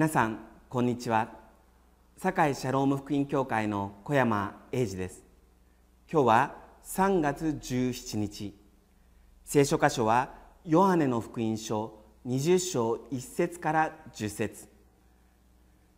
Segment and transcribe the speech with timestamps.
[0.00, 0.38] 皆さん
[0.70, 1.28] こんにちは。
[2.16, 5.22] 堺シャローム福音教会の小山英二です。
[6.10, 8.54] 今日は3月17日。
[9.44, 10.30] 聖書箇所は
[10.64, 14.68] ヨハネの福音書20章1節から10節。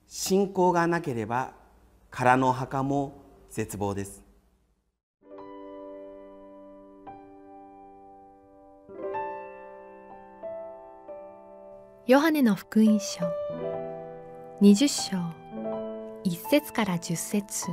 [0.09, 1.53] 信仰がなければ
[2.11, 4.25] 空の墓も絶望です。
[12.09, 13.27] ヨハネの福音書。
[14.63, 15.17] 20章。
[16.25, 17.67] 1節から10節。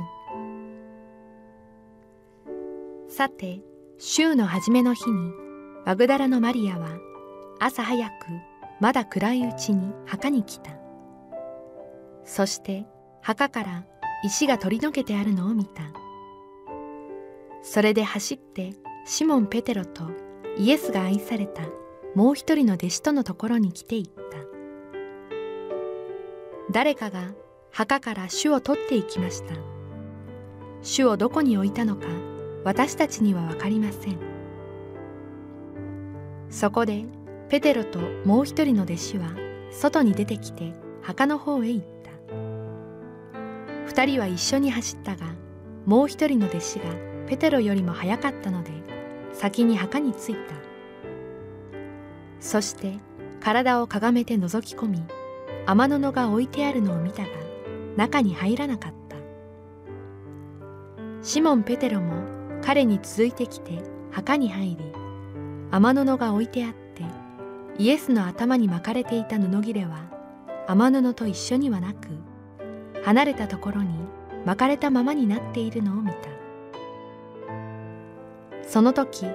[3.06, 3.60] さて
[3.96, 5.30] 週の初めの日に
[5.86, 6.88] マグダラのマリアは
[7.60, 8.12] 朝早く
[8.80, 10.72] まだ暗いうちに墓に来た。
[12.24, 12.86] そして
[13.22, 13.84] 墓から
[14.24, 15.84] 石が取り除けてあるのを見た。
[17.62, 18.72] それで走って
[19.06, 20.02] シモン・ペテロと
[20.58, 21.62] イエスが愛された
[22.16, 24.19] もう一人の弟子とのところに来ていた。
[26.70, 27.32] 誰かが
[27.72, 29.54] 墓から主を取っていきました。
[30.82, 32.06] 主をどこに置いたのか
[32.64, 34.18] 私たちには分かりません。
[36.48, 37.04] そこで
[37.48, 39.34] ペテロともう一人の弟子は
[39.72, 42.10] 外に出てきて墓の方へ行った。
[43.86, 45.26] 二人は一緒に走ったが
[45.86, 46.84] もう一人の弟子が
[47.26, 48.70] ペテロよりも早かったので
[49.32, 50.54] 先に墓に着いた。
[52.38, 52.94] そして
[53.40, 55.02] 体をかがめて覗き込み
[55.66, 57.28] 天布が置いてあるのを見たが
[57.96, 59.00] 中に入らなかった。
[61.22, 62.14] シモン・ペテロも
[62.62, 64.76] 彼に続いてきて墓に入り
[65.70, 67.04] 天布が置いてあって
[67.78, 70.10] イエスの頭に巻かれていた布切れは
[70.66, 72.08] 天布と一緒にはなく
[73.04, 73.94] 離れたところに
[74.46, 76.30] 巻かれたままになっているのを見た。
[78.66, 79.26] その時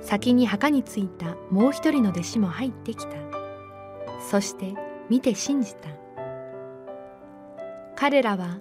[0.00, 3.12] 先に墓に着いたもう一人の弟子も入ってきた。
[4.30, 4.74] そして
[5.12, 5.90] 見て信じた。
[7.94, 8.60] 彼らは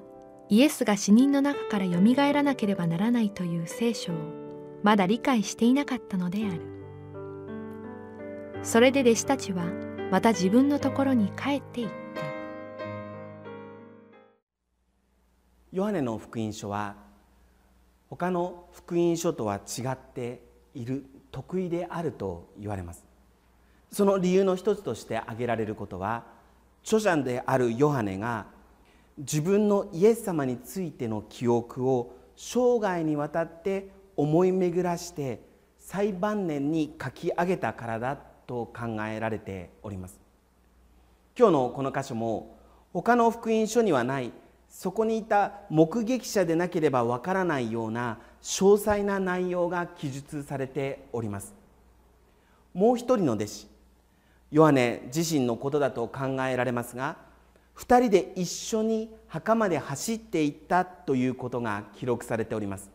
[0.50, 4.18] イエスが死人の中からよみがえらなければならないという聖書を
[4.84, 6.62] まだ理解していなかったのである。
[8.64, 9.64] それで弟子たちは
[10.12, 12.22] また自分のところに帰っていった。
[15.72, 16.98] ヨハネの福音書は
[18.10, 23.06] 他の福音書とは違っている得意であると言われます。
[23.90, 26.41] その理由の一つとして挙げられることは
[26.84, 28.48] 著者であるヨハネが
[29.18, 35.42] 自分のイエス様についての記憶を生涯にわたって思い巡らして
[35.78, 40.20] 最晩年に書き上げたからだと考えられております。
[41.38, 42.58] 今日のこの箇所も
[42.94, 44.32] 他の福音書にはない
[44.70, 51.54] そこにいた目撃者でなければわからないような詳細な内容が記述されております。
[52.74, 53.68] もう一人の弟子
[54.52, 57.16] ヨハネ自身のことだと考えられますが
[57.78, 62.92] 2人で一緒に墓まで走っていったということが記録されております。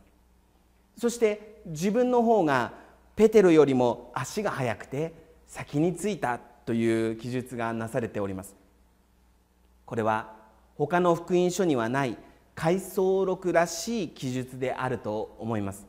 [0.99, 2.73] そして自分の方が
[3.17, 5.15] ペテロよりも足が速くて
[5.47, 8.55] 先に着いたという記述がなされております。
[9.87, 10.35] これは
[10.77, 12.17] 他の福音書にはない
[12.55, 15.87] 回想録らしい記述であると思います。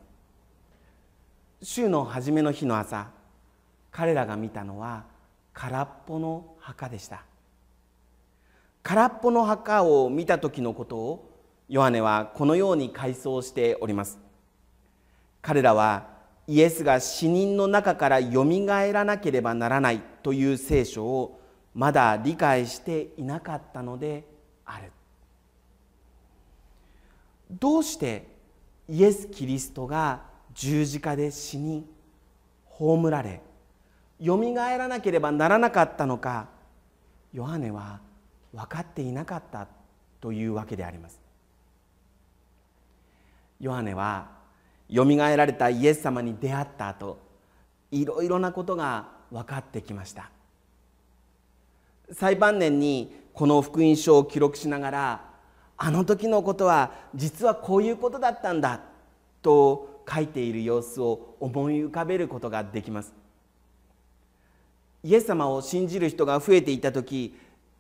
[1.62, 3.08] 週の初めの日の朝
[3.92, 5.04] 彼らが見たのは
[5.60, 7.24] 空っぽの墓でした。
[8.84, 11.32] 空っぽの墓を見た時のことを
[11.68, 14.20] ヨハネはこのように回想しております。
[15.42, 16.10] 彼らは
[16.46, 21.42] イエスが死人の中からよみがえらなければならないという聖書を
[21.74, 24.28] まだ理解していなかったので
[24.64, 24.92] ある。
[27.50, 28.28] どうして
[28.88, 30.22] イエス・キリストが
[30.54, 31.90] 十字架で死に
[32.66, 33.42] 葬られ
[34.20, 36.48] よみがえらなければならなかったのか
[37.34, 38.00] ヨハネは
[38.54, 39.68] 分かっていなかった
[40.20, 41.20] というわけであります。
[43.60, 44.30] ヨハネは
[44.90, 47.20] よみがえられたイエス様に出会った後
[47.92, 50.30] いろいろなことが分かってきました。
[52.12, 55.22] 最晩年にこの福音書を記録しながら
[55.78, 58.82] あの時のことは実はこういうことだったんだ
[59.42, 63.14] と書いている様子を思い浮かべることができます。
[65.04, 67.38] イエス様を信じる人が増えていた時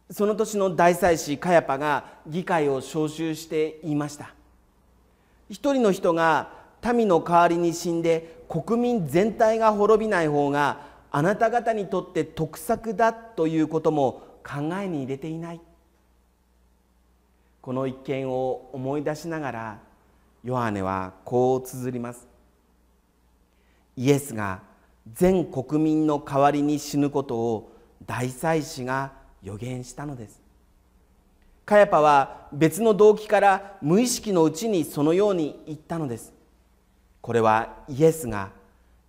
[0.09, 4.33] その年の大祭司カヤパが議会を招集して言いました。
[5.49, 6.49] 一人の人が
[6.93, 15.61] 民の代わりに死んで国民全体が滅びない方があなた方にとって得策だということも考えに入れていない。
[17.61, 19.79] この一件を思い出しながら
[20.45, 22.25] ヨハネはこう綴ります。
[23.97, 24.61] イエスが
[25.13, 27.71] 全国民の代わりに死ぬことを
[28.05, 29.13] 大祭司が
[29.43, 30.41] 予言したのです。
[31.65, 36.33] カヤパは別の動機から無意識のうちにそのように言ったのです。
[37.21, 38.51] これはイエスが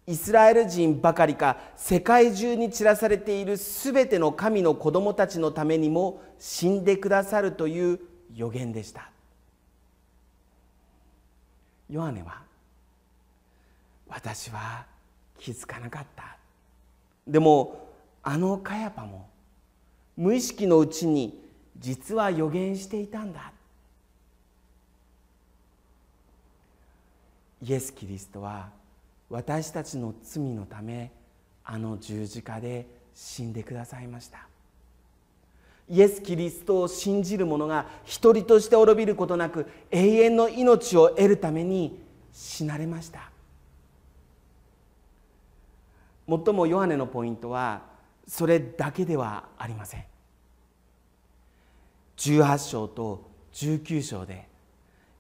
[0.08, 8.00] イスラエル人ばかりか世界中に散らされているすべての神の子供たちのためにも死んでくださるという
[8.34, 9.10] 予言でした。
[11.90, 12.42] ヨハネは
[14.08, 14.84] 私は
[15.38, 16.36] 気づかなかった。
[17.26, 17.88] でも
[18.22, 19.28] あのカヤパも
[20.16, 21.42] 無意識のうちに
[21.78, 23.52] 実は予言していたんだ。
[27.62, 28.68] イエス・キリストは
[29.30, 31.10] 私たちの罪のため
[31.64, 34.46] あの十字架で死んでくださいました。
[35.90, 41.98] イエス・キリストを信じる者が一人として滅びることなく永遠の命を得るために
[42.32, 43.30] 死なれました。
[46.28, 47.82] 最もヨハネのポイントは
[48.26, 50.04] それだけではありません。
[52.18, 54.48] 18章と19章で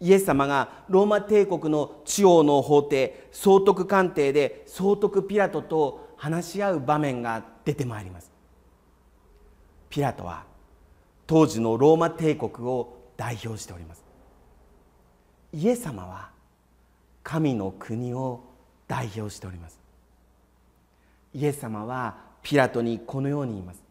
[0.00, 8.30] イエス様がローマ帝国の地王の法廷総督官邸で総督ピラトと話し合う場面が出てまいります。
[9.88, 10.44] ピラトは
[11.26, 14.04] 当時のローマ帝国を代表しております。
[15.52, 16.30] イエス様は
[17.22, 18.40] 神の国を
[18.86, 19.78] 代表しております。
[21.34, 23.82] イエス様はピラトにこのように言います。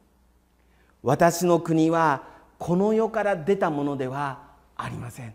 [1.03, 2.23] 私の国は
[2.57, 4.39] この世から出たものでは
[4.75, 5.33] ありません。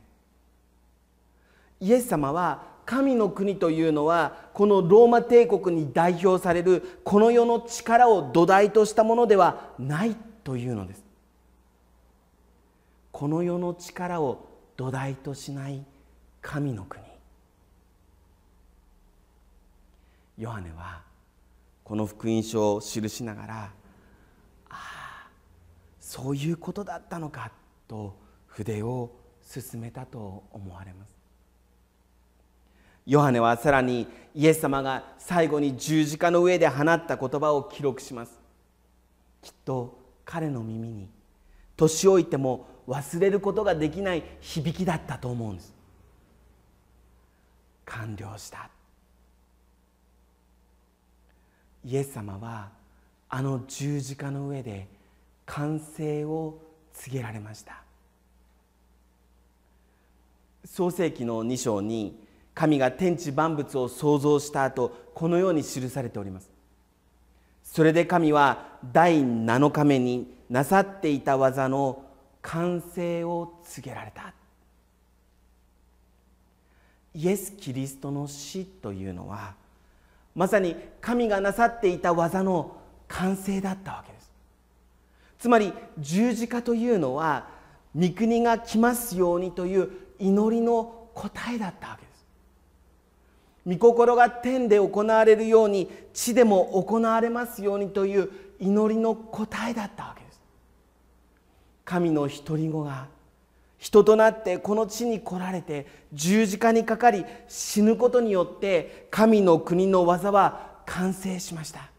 [1.81, 11.05] イエス様は神の国というのはこのローマ帝国に代表されるこの世の力を土台としたものではないというのです。
[13.13, 15.85] この世の力を土台としない
[16.41, 17.03] 神の国。
[20.39, 21.03] ヨハネは
[21.85, 23.71] この福音書を記しながらあ
[24.71, 25.29] あ
[26.01, 27.51] そういうことだったのか
[27.89, 29.11] と筆を
[29.43, 31.17] 進めたと思われます。
[33.05, 38.39] ヨハネはさらにイエス様が最後に十字架の上で放った言葉を記録します。
[39.43, 41.09] きっと彼の耳に
[41.77, 45.75] 年老いても忘れることができない響きだったと思うんです。
[47.85, 48.71] 完了した。
[51.85, 52.71] イエス様は
[53.29, 54.89] あの十字架の上で
[55.47, 56.59] 完成を
[56.93, 57.83] 告げられました。
[60.65, 62.23] 創世紀の2章に
[62.55, 66.51] 神が天地万物を創造した後このように記されております。
[67.65, 72.05] それで神は第7日目になさっていた技の
[72.43, 74.35] 完成を告げられた。
[77.15, 79.55] イエス・キリストの死というのは
[80.35, 82.77] まさに神がなさっていた技の
[83.09, 84.31] 完成だったわけです。
[85.39, 87.49] つまり十字架というのは
[87.95, 92.25] 御国が来ますようにという祈りの答えだったわけです。
[93.67, 100.41] 御心が天で行われるように地でも行われますようにという祈りの答えだったわけです。
[101.85, 103.09] 神の独り子が
[103.83, 111.91] 人となってこの地に来られて十字架にかかり死ぬことによって神の国の技は完成しました。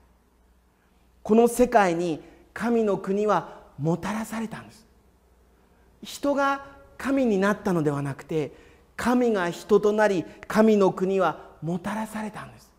[1.23, 2.21] この世界に
[2.53, 4.87] 神の国はもたらされたんです。
[6.01, 6.63] 人が
[6.97, 8.53] 神になったのではなくて
[8.95, 12.71] 神が人となり神の国はもたらされたんです。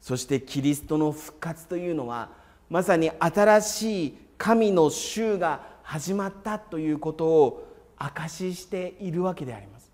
[0.00, 2.30] そしてキリストの復活というのは
[2.70, 7.66] まさに新しい神の衆が始まったということを
[7.96, 9.90] 証ししているわけであります。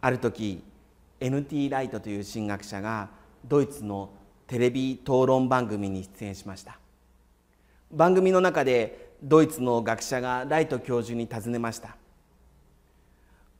[0.00, 0.64] ある時
[1.20, 3.10] NT ライトという神学者が
[3.44, 4.10] ドイツの
[4.48, 6.76] テレビ討論番組に出演しました。
[7.92, 11.96] 番組の中でドイツの学者がライト教授に尋ねました。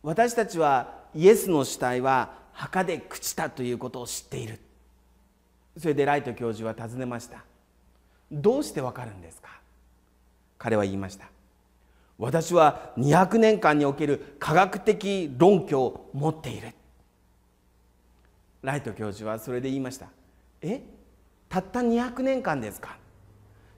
[0.03, 4.59] 私たちはイエスの死体は墓で朽ちたということを知っている。
[5.79, 7.45] それでライト教授は尋ねました。
[8.31, 9.61] どうしてわかるんですか？
[10.59, 11.29] 彼は言いました。
[12.19, 16.69] 私は200年間における科学的論拠を持っている。
[18.63, 20.07] ライト教授はそれで言いました。
[20.63, 20.81] え？
[21.49, 22.97] たった200年間ですか？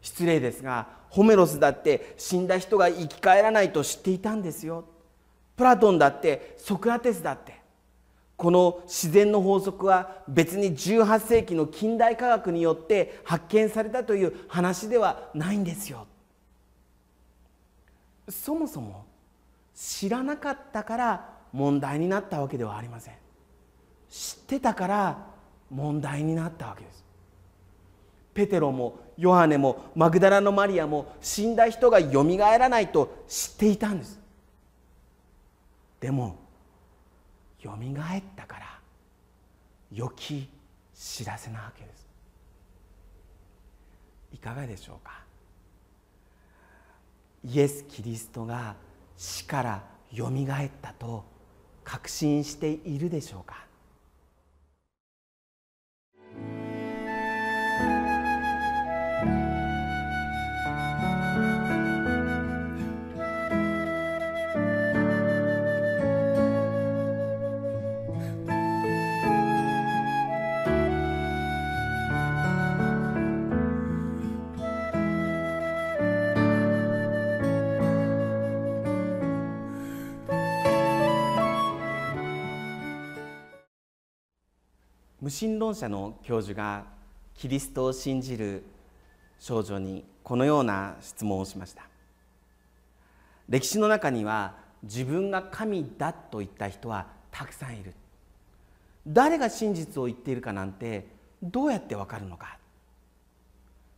[0.00, 4.85] 失礼ですがホメロスだって死んだ人が生き返らないと知っていたんですよ。
[5.57, 7.56] プラトンだってソクラテスだって
[8.37, 16.07] この自然の法則は別に18世紀の近代科学によって発見されたという話ではないんですよ。
[18.28, 19.07] そもそも
[19.75, 23.14] 知らなかったから問題になったわけではありません。
[24.11, 25.19] 知ってたから
[25.71, 27.05] 問題になったわけです。
[28.35, 34.21] ペテロもヨハネもマグダラのマリアも死んだ人がよみがえらないと知っていたんです。
[36.00, 36.46] でも
[37.66, 38.78] よみがえったから
[39.92, 40.49] 良き
[40.94, 42.06] 知らせなわけです。
[44.32, 45.25] いかがでしょうか？
[47.44, 48.76] イエス・キリストが
[49.16, 49.82] 死から
[50.12, 51.25] よみがえったと
[51.82, 53.64] 確信しているでしょうか？
[85.26, 86.85] 無神論者の教授が
[87.35, 88.62] キリストを信じる
[89.40, 91.83] 少女にこのような質問をしました。
[93.49, 94.54] 歴史の中には
[94.85, 97.92] 自分が神だと言った人はたくさんいる。
[99.04, 101.09] 誰が真実を言っているかなんて
[101.42, 102.56] どうやってわかるのか。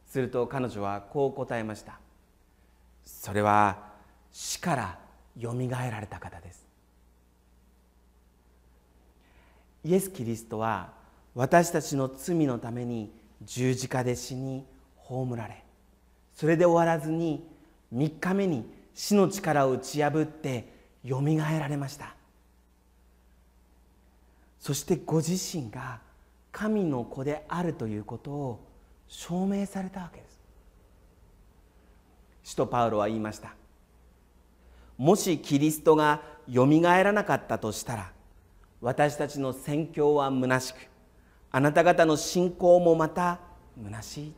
[0.07, 2.01] すると彼女はこう答えました。
[3.05, 3.77] それは
[4.33, 4.99] 死から
[5.37, 6.65] よみがえられた方です。
[9.85, 10.97] イエス・キリストは
[11.39, 14.67] 私たちの罪のために十字架で死に
[14.97, 15.63] 葬られ
[16.35, 17.49] それで終わらずに
[17.95, 20.69] 3日目に死の力を打ち破って
[21.05, 22.17] よみがえられました。
[24.59, 26.01] そしてご自身が
[26.51, 28.67] 神の子であるということを
[29.07, 30.41] 証明されたわけです。
[32.43, 33.55] 使徒パウロは言いました。
[34.97, 38.11] もしキリストがよみがえらなかったとしたら
[38.81, 40.98] 私たちの宣教は虚しく
[41.51, 43.41] あなた方の信仰もまた
[43.83, 44.33] 虚しい。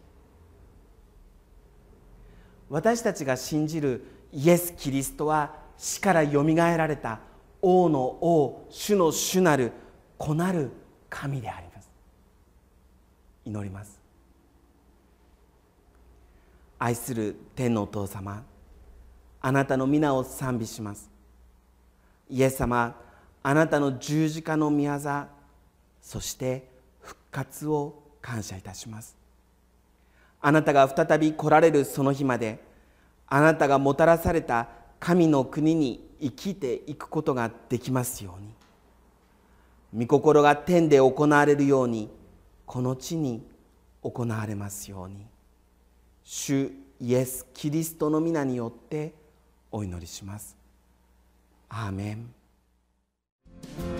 [2.69, 7.19] 私たちが信じるイエス・キリストは死からよみがえられた
[7.61, 9.73] 王の王主の主なる
[10.17, 10.71] 子なる
[11.09, 11.91] 神であります。
[13.45, 13.99] 祈ります。
[16.79, 18.43] 愛する天のお父様
[19.43, 21.11] あなたの皆を賛美します。
[22.29, 22.95] イエス様
[23.43, 24.99] あなたの十字架の御業
[26.01, 26.70] そして
[27.31, 29.17] 活を感謝いたします。
[30.41, 32.61] あなたが再び来られるその日まで
[33.27, 34.69] あなたがもたらされた
[34.99, 40.07] 神の国に生きていくことができますように。
[40.07, 42.09] 御心が天で行われるように
[42.67, 43.43] この地に
[44.03, 45.27] 行われますように。
[46.25, 46.71] 主
[47.01, 49.15] イエス・キリストの皆によって
[49.73, 50.57] お祈りします。
[51.69, 54.00] アーメン。